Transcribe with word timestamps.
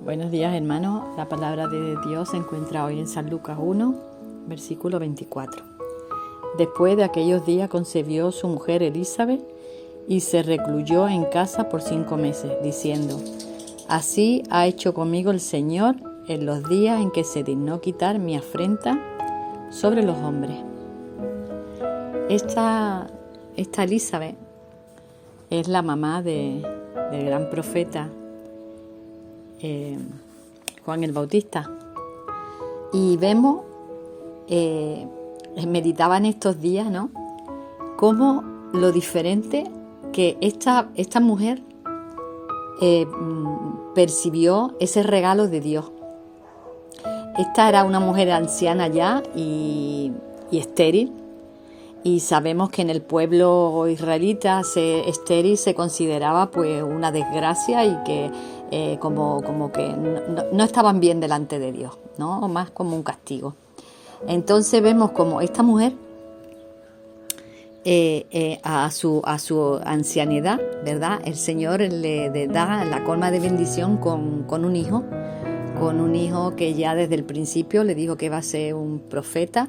Buenos 0.00 0.30
días 0.30 0.54
hermanos, 0.54 1.16
la 1.16 1.28
palabra 1.28 1.66
de 1.66 1.96
Dios 2.06 2.28
se 2.30 2.36
encuentra 2.36 2.84
hoy 2.84 3.00
en 3.00 3.08
San 3.08 3.28
Lucas 3.28 3.58
1, 3.60 3.94
versículo 4.46 5.00
24. 5.00 5.64
Después 6.56 6.96
de 6.96 7.02
aquellos 7.02 7.44
días 7.44 7.68
concebió 7.68 8.30
su 8.30 8.46
mujer 8.46 8.84
Elizabeth 8.84 9.40
y 10.06 10.20
se 10.20 10.44
recluyó 10.44 11.08
en 11.08 11.24
casa 11.24 11.68
por 11.68 11.82
cinco 11.82 12.16
meses, 12.16 12.52
diciendo, 12.62 13.20
Así 13.88 14.44
ha 14.50 14.68
hecho 14.68 14.94
conmigo 14.94 15.32
el 15.32 15.40
Señor 15.40 15.96
en 16.28 16.46
los 16.46 16.68
días 16.68 17.02
en 17.02 17.10
que 17.10 17.24
se 17.24 17.42
dignó 17.42 17.80
quitar 17.80 18.20
mi 18.20 18.36
afrenta 18.36 19.00
sobre 19.70 20.04
los 20.04 20.16
hombres. 20.18 20.58
Esta, 22.28 23.08
esta 23.56 23.82
Elizabeth 23.82 24.36
es 25.50 25.66
la 25.66 25.82
mamá 25.82 26.22
de, 26.22 26.62
del 27.10 27.26
gran 27.26 27.50
profeta 27.50 28.08
eh, 29.60 29.98
Juan 30.84 31.04
el 31.04 31.12
Bautista. 31.12 31.70
Y 32.92 33.16
vemos, 33.16 33.62
eh, 34.48 35.06
meditaba 35.66 36.16
en 36.16 36.26
estos 36.26 36.60
días, 36.60 36.90
¿no? 36.90 37.10
Cómo 37.96 38.42
lo 38.72 38.92
diferente 38.92 39.64
que 40.12 40.36
esta, 40.40 40.88
esta 40.94 41.20
mujer 41.20 41.62
eh, 42.80 43.06
percibió 43.94 44.74
ese 44.80 45.02
regalo 45.02 45.48
de 45.48 45.60
Dios. 45.60 45.90
Esta 47.36 47.68
era 47.68 47.84
una 47.84 48.00
mujer 48.00 48.30
anciana 48.30 48.88
ya 48.88 49.22
y, 49.34 50.12
y 50.50 50.58
estéril, 50.58 51.12
y 52.04 52.20
sabemos 52.20 52.70
que 52.70 52.82
en 52.82 52.90
el 52.90 53.02
pueblo 53.02 53.86
israelita 53.88 54.62
se, 54.62 55.08
estéril 55.08 55.58
se 55.58 55.74
consideraba 55.74 56.50
pues 56.50 56.82
una 56.82 57.10
desgracia 57.12 57.84
y 57.84 57.96
que 58.04 58.30
eh, 58.70 58.98
como, 59.00 59.42
como 59.42 59.72
que 59.72 59.94
no, 60.52 60.64
estaban 60.64 61.00
bien 61.00 61.20
delante 61.20 61.58
de 61.58 61.72
Dios, 61.72 61.98
¿no? 62.18 62.46
más 62.48 62.70
como 62.70 62.94
un 62.96 63.02
castigo. 63.02 63.54
Entonces 64.26 64.82
vemos 64.82 65.12
como 65.12 65.40
esta 65.40 65.62
mujer 65.62 65.92
eh, 67.84 68.26
eh, 68.30 68.60
a, 68.62 68.90
su, 68.90 69.22
a 69.24 69.38
su 69.38 69.80
ancianidad, 69.84 70.60
¿verdad? 70.84 71.20
El 71.24 71.36
Señor 71.36 71.80
le, 71.80 72.48
da 72.48 72.84
la 72.84 73.04
colma 73.04 73.30
de 73.30 73.40
bendición 73.40 73.96
con, 73.96 74.42
con 74.42 74.64
un 74.64 74.76
hijo, 74.76 75.04
con 75.78 76.00
un 76.00 76.14
hijo 76.14 76.56
que 76.56 76.74
ya 76.74 76.94
desde 76.94 77.14
el 77.14 77.24
principio 77.24 77.84
le 77.84 77.94
dijo 77.94 78.16
que 78.16 78.28
va 78.28 78.38
a 78.38 78.42
ser 78.42 78.74
un 78.74 78.98
profeta 78.98 79.68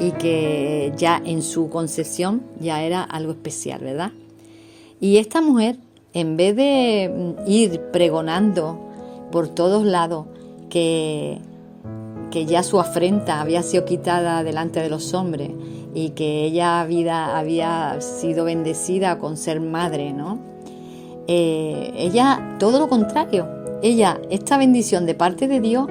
y 0.00 0.12
que 0.12 0.92
ya 0.96 1.20
en 1.24 1.42
su 1.42 1.68
concepción 1.70 2.42
ya 2.60 2.82
era 2.82 3.02
algo 3.02 3.32
especial, 3.32 3.80
¿verdad? 3.80 4.12
Y 5.00 5.18
esta 5.18 5.40
mujer, 5.40 5.76
en 6.12 6.36
vez 6.36 6.56
de 6.56 7.34
mm, 7.46 7.50
ir 7.50 7.80
pregonando 7.92 8.78
por 9.30 9.48
todos 9.48 9.84
lados 9.84 10.26
que, 10.70 11.38
que 12.30 12.46
ya 12.46 12.62
su 12.62 12.80
afrenta 12.80 13.40
había 13.40 13.62
sido 13.62 13.84
quitada 13.84 14.42
delante 14.42 14.80
de 14.80 14.88
los 14.88 15.14
hombres 15.14 15.50
y 15.94 16.10
que 16.10 16.44
ella 16.44 16.80
había, 16.80 17.36
había 17.36 18.00
sido 18.00 18.44
bendecida 18.44 19.18
con 19.18 19.36
ser 19.36 19.60
madre, 19.60 20.12
¿no? 20.12 20.53
Eh, 21.26 21.92
ella, 21.96 22.56
todo 22.58 22.78
lo 22.78 22.88
contrario, 22.88 23.48
ella, 23.82 24.20
esta 24.30 24.58
bendición 24.58 25.06
de 25.06 25.14
parte 25.14 25.48
de 25.48 25.60
Dios, 25.60 25.88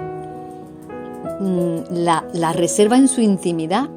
mm, 1.39 1.75
la, 1.91 2.53
reserva 2.53 2.97
en 2.97 3.07
su 3.07 3.21
intimidad. 3.21 3.89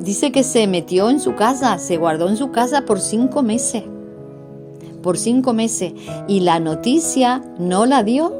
Dice 0.00 0.32
que 0.32 0.42
se 0.42 0.66
metió 0.66 1.10
en 1.10 1.20
su 1.20 1.34
casa, 1.34 1.78
se 1.78 1.96
guardó 1.96 2.28
en 2.28 2.36
su 2.36 2.50
casa 2.50 2.84
por 2.84 3.00
cinco 3.00 3.42
meses. 3.42 3.84
Por 5.02 5.16
cinco 5.16 5.52
meses. 5.52 5.94
Y 6.26 6.40
la 6.40 6.58
noticia 6.58 7.42
no 7.58 7.86
la 7.86 8.02
dio 8.02 8.32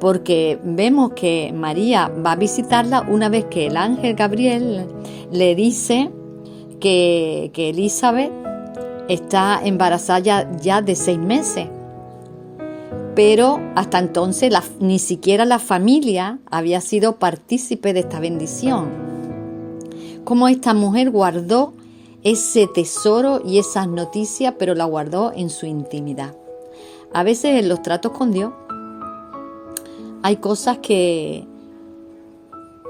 porque 0.00 0.58
vemos 0.62 1.12
que 1.12 1.52
María 1.54 2.08
va 2.08 2.32
a 2.32 2.36
visitarla 2.36 3.06
una 3.08 3.28
vez 3.28 3.46
que 3.46 3.66
el 3.66 3.76
ángel 3.76 4.14
Gabriel 4.14 4.86
le 5.30 5.54
dice 5.54 6.10
que, 6.80 7.50
que 7.54 7.70
Elizabeth 7.70 8.45
está 9.08 9.60
embarazada 9.62 10.46
ya, 10.60 10.82
de 10.82 10.96
seis 10.96 11.18
meses. 11.18 11.68
Pero 13.14 13.60
hasta 13.74 13.98
entonces 13.98 14.52
ni 14.78 14.98
siquiera 14.98 15.44
la 15.44 15.58
familia 15.58 16.38
había 16.50 16.80
sido 16.80 17.16
partícipe 17.16 17.92
de 17.92 18.00
esta 18.00 18.20
bendición. 18.20 18.88
Como 20.24 20.48
esta 20.48 20.74
mujer 20.74 21.10
guardó 21.10 21.72
ese 22.22 22.66
tesoro 22.66 23.40
y 23.44 23.58
esas 23.58 23.88
noticias, 23.88 24.54
pero 24.58 24.74
la 24.74 24.84
guardó 24.84 25.32
en 25.34 25.48
su 25.48 25.66
intimidad. 25.66 26.34
A 27.14 27.22
veces 27.22 27.58
en 27.58 27.68
los 27.68 27.80
tratos 27.82 28.12
con 28.12 28.32
Dios 28.32 28.52
hay 30.22 30.36
cosas 30.36 30.78
que, 30.78 31.46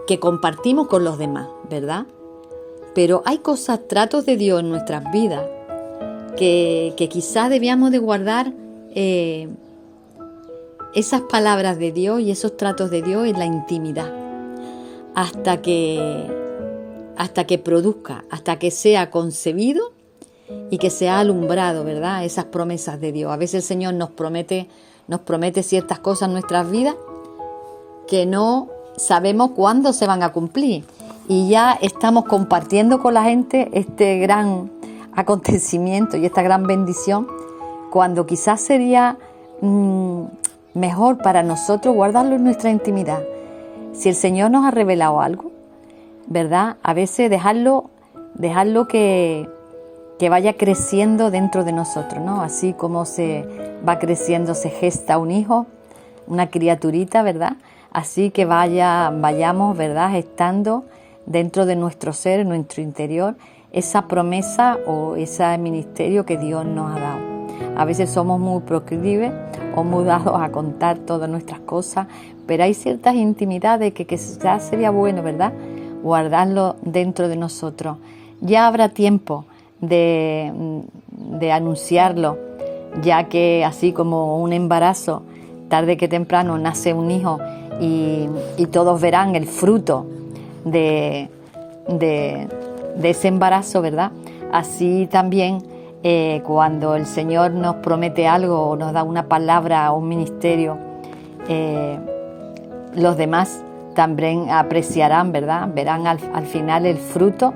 que 0.06 0.18
compartimos 0.18 0.88
con 0.88 1.04
los 1.04 1.18
demás, 1.18 1.48
¿verdad? 1.70 2.06
Pero 2.94 3.22
hay 3.26 3.38
cosas, 3.38 3.86
tratos 3.86 4.24
de 4.24 4.36
Dios 4.38 4.60
en 4.60 4.70
nuestras 4.70 5.12
vidas 5.12 5.44
que, 6.36 6.94
que 6.96 7.08
quizás 7.08 7.50
debíamos 7.50 7.90
de 7.90 7.98
guardar 7.98 8.52
eh, 8.94 9.48
esas 10.94 11.22
palabras 11.22 11.78
de 11.78 11.92
Dios 11.92 12.20
y 12.20 12.30
esos 12.30 12.56
tratos 12.56 12.90
de 12.90 13.02
Dios 13.02 13.26
en 13.26 13.38
la 13.38 13.46
intimidad 13.46 14.12
hasta 15.14 15.62
que 15.62 16.26
hasta 17.16 17.44
que 17.44 17.58
produzca, 17.58 18.24
hasta 18.30 18.58
que 18.58 18.70
sea 18.70 19.10
concebido 19.10 19.92
y 20.70 20.78
que 20.78 20.90
sea 20.90 21.18
alumbrado, 21.18 21.84
¿verdad? 21.84 22.24
Esas 22.24 22.44
promesas 22.46 23.00
de 23.00 23.12
Dios. 23.12 23.32
A 23.32 23.36
veces 23.36 23.54
el 23.54 23.62
Señor 23.62 23.94
nos 23.94 24.10
promete, 24.10 24.68
nos 25.08 25.20
promete 25.20 25.62
ciertas 25.62 25.98
cosas 25.98 26.28
en 26.28 26.34
nuestras 26.34 26.70
vidas 26.70 26.94
que 28.06 28.26
no 28.26 28.68
sabemos 28.96 29.52
cuándo 29.52 29.92
se 29.92 30.06
van 30.06 30.22
a 30.22 30.32
cumplir. 30.32 30.84
Y 31.28 31.48
ya 31.48 31.72
estamos 31.80 32.26
compartiendo 32.26 33.00
con 33.00 33.14
la 33.14 33.24
gente 33.24 33.70
este 33.72 34.18
gran 34.18 34.70
acontecimiento 35.16 36.16
y 36.16 36.26
esta 36.26 36.42
gran 36.42 36.66
bendición, 36.66 37.26
cuando 37.90 38.26
quizás 38.26 38.60
sería 38.60 39.16
mm, 39.60 40.24
mejor 40.74 41.18
para 41.18 41.42
nosotros 41.42 41.94
guardarlo 41.94 42.36
en 42.36 42.44
nuestra 42.44 42.70
intimidad. 42.70 43.22
Si 43.92 44.10
el 44.10 44.14
Señor 44.14 44.50
nos 44.50 44.66
ha 44.66 44.70
revelado 44.70 45.20
algo, 45.20 45.50
¿verdad? 46.26 46.76
A 46.82 46.92
veces 46.92 47.30
dejarlo, 47.30 47.90
dejarlo 48.34 48.86
que, 48.86 49.48
que 50.18 50.28
vaya 50.28 50.52
creciendo 50.52 51.30
dentro 51.30 51.64
de 51.64 51.72
nosotros, 51.72 52.22
¿no? 52.22 52.42
Así 52.42 52.74
como 52.74 53.06
se 53.06 53.46
va 53.88 53.98
creciendo, 53.98 54.54
se 54.54 54.68
gesta 54.68 55.16
un 55.16 55.30
hijo, 55.30 55.66
una 56.26 56.50
criaturita, 56.50 57.22
¿verdad? 57.22 57.56
Así 57.90 58.30
que 58.30 58.44
vaya, 58.44 59.10
vayamos, 59.14 59.76
¿verdad? 59.76 60.10
Gestando 60.10 60.84
dentro 61.24 61.64
de 61.64 61.76
nuestro 61.76 62.12
ser, 62.12 62.40
en 62.40 62.48
nuestro 62.48 62.82
interior, 62.82 63.36
esa 63.76 64.08
promesa 64.08 64.78
o 64.86 65.14
ese 65.14 65.56
ministerio 65.58 66.26
que 66.26 66.36
Dios 66.36 66.66
nos 66.66 66.96
ha 66.96 66.98
dado. 66.98 67.20
A 67.76 67.84
veces 67.84 68.10
somos 68.10 68.40
muy 68.40 68.62
proclives 68.62 69.32
o 69.76 69.84
muy 69.84 70.04
dados 70.04 70.40
a 70.40 70.50
contar 70.50 70.98
todas 70.98 71.30
nuestras 71.30 71.60
cosas, 71.60 72.08
pero 72.46 72.64
hay 72.64 72.74
ciertas 72.74 73.14
intimidades 73.14 73.94
que 73.94 74.06
quizás 74.06 74.64
sería 74.64 74.90
bueno, 74.90 75.22
¿verdad? 75.22 75.52
guardarlo 76.02 76.76
dentro 76.82 77.28
de 77.28 77.36
nosotros. 77.36 77.98
Ya 78.40 78.66
habrá 78.66 78.90
tiempo 78.90 79.44
de, 79.80 80.52
anunciarlo, 81.52 82.38
ya 83.02 83.24
que 83.24 83.64
así 83.64 83.92
como 83.92 84.40
un 84.40 84.52
embarazo, 84.52 85.22
tarde 85.68 85.96
que 85.96 86.06
temprano 86.06 86.58
nace 86.58 86.94
un 86.94 87.10
hijo 87.10 87.38
y, 87.80 88.28
todos 88.70 89.00
verán 89.00 89.34
el 89.36 89.46
fruto 89.46 90.06
de, 90.64 91.28
de, 91.88 92.48
ese 93.02 93.28
embarazo, 93.28 93.82
¿verdad? 93.82 94.12
Así 94.52 95.08
también 95.10 95.62
eh, 96.02 96.42
cuando 96.44 96.94
el 96.94 97.06
Señor 97.06 97.52
nos 97.52 97.76
promete 97.76 98.28
algo 98.28 98.68
o 98.68 98.76
nos 98.76 98.92
da 98.92 99.02
una 99.02 99.28
palabra 99.28 99.92
o 99.92 99.98
un 99.98 100.08
ministerio, 100.08 100.78
eh, 101.48 101.98
los 102.94 103.16
demás 103.16 103.60
también 103.94 104.50
apreciarán, 104.50 105.32
¿verdad? 105.32 105.68
Verán 105.74 106.06
al, 106.06 106.18
final 106.46 106.86
el 106.86 106.98
fruto 106.98 107.54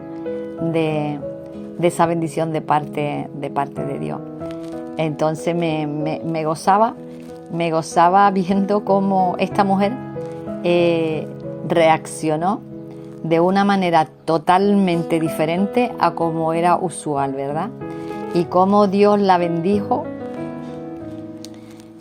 de, 0.73 1.21
esa 1.81 2.07
bendición 2.07 2.53
de 2.53 2.61
parte, 2.61 3.29
de 3.35 3.51
parte 3.51 3.85
de 3.85 3.99
Dios. 3.99 4.21
Entonces 4.97 5.55
me, 5.55 6.45
gozaba, 6.45 6.95
me 7.53 7.71
gozaba 7.71 8.31
viendo 8.33 8.85
cómo 8.85 9.37
esta 9.39 9.65
mujer 9.65 9.93
eh, 10.65 11.27
reaccionó 11.69 12.63
de 13.23 13.41
una 13.41 13.65
manera 13.65 14.09
totalmente 14.25 15.21
diferente 15.21 15.93
a 15.99 16.13
como 16.13 16.53
era 16.53 16.77
usual, 16.77 17.35
¿verdad? 17.35 17.69
Y 18.35 18.45
cómo 18.45 18.87
Dios 18.87 19.21
la 19.21 19.39
bendijo 19.39 20.05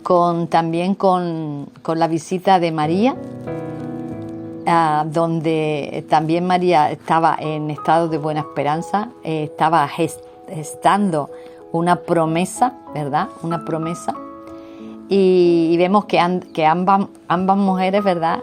con, 0.02 0.46
también 0.48 0.94
con, 0.94 1.68
con 1.82 1.98
la 1.98 2.08
visita 2.08 2.58
de 2.58 2.72
María, 2.72 3.16
Ah, 4.66 5.04
donde 5.04 6.04
también 6.08 6.46
María 6.46 6.92
estaba 6.92 7.36
en 7.40 7.70
estado 7.70 8.08
de 8.08 8.18
buena 8.18 8.40
esperanza, 8.40 9.08
eh, 9.24 9.44
estaba 9.44 9.88
gestando 9.88 11.30
una 11.72 11.96
promesa, 11.96 12.74
¿verdad? 12.94 13.28
Una 13.42 13.64
promesa. 13.64 14.14
y, 15.08 15.76
vemos 15.76 16.04
que, 16.04 16.40
que 16.54 16.66
ambas, 16.66 17.06
ambas 17.26 17.56
mujeres, 17.56 18.04
¿verdad? 18.04 18.40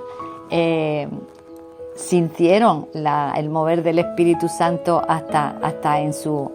Eh, 0.50 1.08
sintieron 1.98 2.88
el 2.94 3.50
mover 3.50 3.84
del 3.84 4.00
Espíritu 4.00 4.48
Santo 4.48 5.02
hasta, 5.08 5.58
hasta 5.62 6.00
en, 6.00 6.14
su, 6.14 6.52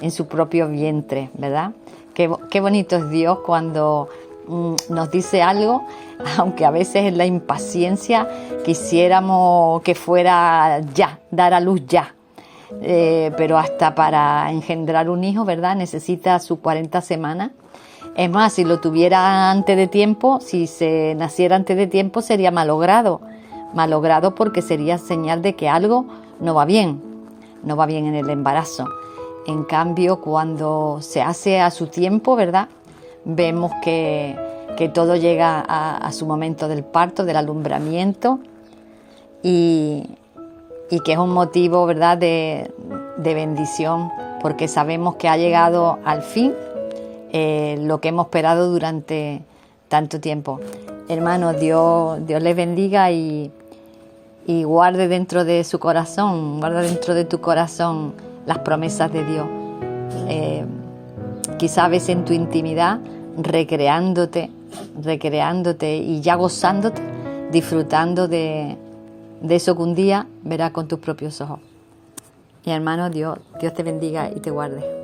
en 0.00 0.10
su 0.10 0.26
propio 0.26 0.68
vientre, 0.68 1.30
¿verdad? 1.34 1.72
Qué, 2.12 2.30
qué 2.50 2.60
bonito 2.60 2.96
es 2.96 3.08
Dios 3.08 3.38
cuando 3.46 4.08
mm, 4.48 4.74
nos 4.90 5.10
dice 5.10 5.42
algo, 5.42 5.86
aunque 6.38 6.66
a 6.66 6.70
veces 6.70 7.04
en 7.04 7.16
la 7.16 7.24
impaciencia 7.24 8.28
quisiéramos 8.64 9.80
que 9.82 9.94
fuera 9.94 10.80
ya, 10.92 11.20
dar 11.30 11.54
a 11.54 11.60
luz 11.60 11.82
ya. 11.86 12.14
Eh, 12.82 13.32
pero 13.36 13.58
hasta 13.58 13.94
para 13.94 14.50
engendrar 14.50 15.08
un 15.08 15.24
hijo, 15.24 15.44
¿verdad? 15.44 15.74
Necesita 15.76 16.38
sus 16.38 16.58
40 16.58 17.00
semanas. 17.00 17.50
Es 18.16 18.28
más, 18.28 18.52
si 18.52 18.64
lo 18.64 18.80
tuviera 18.80 19.50
antes 19.50 19.76
de 19.76 19.86
tiempo, 19.86 20.40
si 20.40 20.66
se 20.66 21.14
naciera 21.16 21.56
antes 21.56 21.76
de 21.76 21.86
tiempo, 21.86 22.22
sería 22.22 22.50
malogrado 22.50 23.20
malogrado 23.74 24.34
porque 24.34 24.62
sería 24.62 24.98
señal 24.98 25.42
de 25.42 25.54
que 25.54 25.68
algo 25.68 26.06
no 26.40 26.54
va 26.54 26.64
bien, 26.64 27.00
no 27.62 27.76
va 27.76 27.86
bien 27.86 28.06
en 28.06 28.14
el 28.14 28.28
embarazo. 28.30 28.86
En 29.46 29.64
cambio, 29.64 30.20
cuando 30.20 30.98
se 31.00 31.22
hace 31.22 31.60
a 31.60 31.70
su 31.70 31.86
tiempo, 31.86 32.36
¿verdad? 32.36 32.68
Vemos 33.24 33.72
que, 33.82 34.36
todo 34.94 35.14
llega 35.14 35.60
a, 35.60 36.10
su 36.10 36.24
momento 36.24 36.66
del 36.66 36.84
parto, 36.84 37.26
del 37.26 37.36
alumbramiento 37.36 38.40
y, 39.42 40.08
que 40.88 41.12
es 41.12 41.18
un 41.18 41.30
motivo, 41.30 41.84
¿verdad?, 41.84 42.16
de, 42.16 42.72
bendición 43.18 44.10
porque 44.40 44.68
sabemos 44.68 45.16
que 45.16 45.28
ha 45.28 45.36
llegado 45.36 45.98
al 46.02 46.22
fin 46.22 46.54
eh, 47.30 47.76
lo 47.82 48.00
que 48.00 48.08
hemos 48.08 48.26
esperado 48.26 48.70
durante 48.70 49.42
tanto 49.88 50.18
tiempo. 50.18 50.60
Hermanos, 51.08 51.60
Dios, 51.60 52.24
Dios 52.26 52.42
les 52.42 52.56
bendiga 52.56 53.10
y, 53.10 53.52
y 54.50 54.64
guarde 54.64 55.06
dentro 55.06 55.44
de 55.44 55.62
su 55.62 55.78
corazón, 55.78 56.58
guarda 56.58 56.82
dentro 56.82 57.14
de 57.14 57.24
tu 57.24 57.40
corazón 57.40 58.14
las 58.46 58.58
promesas 58.58 59.12
de 59.12 59.24
Dios. 59.24 59.46
Eh, 60.28 60.64
quizá 61.56 61.86
ves 61.86 62.08
en 62.08 62.24
tu 62.24 62.32
intimidad 62.32 62.98
recreándote, 63.38 64.50
recreándote 65.04 65.98
y 65.98 66.20
ya 66.20 66.34
gozándote, 66.34 67.00
disfrutando 67.52 68.26
de, 68.26 68.76
de 69.40 69.54
eso 69.54 69.76
que 69.76 69.82
un 69.82 69.94
día 69.94 70.26
verás 70.42 70.72
con 70.72 70.88
tus 70.88 70.98
propios 70.98 71.40
ojos. 71.40 71.60
Mi 72.66 72.72
hermano, 72.72 73.08
Dios, 73.08 73.38
Dios 73.60 73.72
te 73.72 73.84
bendiga 73.84 74.30
y 74.34 74.40
te 74.40 74.50
guarde. 74.50 74.99